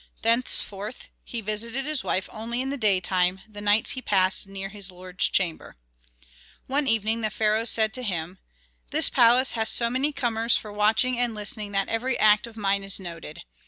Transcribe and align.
Thenceforth 0.23 1.09
he 1.23 1.41
visited 1.41 1.85
his 1.85 2.03
wife 2.03 2.27
only 2.31 2.59
in 2.59 2.71
the 2.71 2.75
daytime, 2.75 3.41
the 3.47 3.61
nights 3.61 3.91
he 3.91 4.01
passed 4.01 4.47
near 4.47 4.69
his 4.69 4.89
lord's 4.89 5.29
chamber. 5.29 5.75
One 6.65 6.87
evening 6.87 7.21
the 7.21 7.29
pharaoh 7.29 7.65
said 7.65 7.93
to 7.93 8.01
him, 8.01 8.39
"This 8.89 9.09
palace 9.09 9.51
has 9.51 9.69
so 9.69 9.91
many 9.91 10.11
corners 10.11 10.57
for 10.57 10.73
watching 10.73 11.19
and 11.19 11.35
listening 11.35 11.71
that 11.73 11.87
every 11.87 12.17
act 12.17 12.47
of 12.47 12.57
mine 12.57 12.83
is 12.83 12.99
noted. 12.99 13.43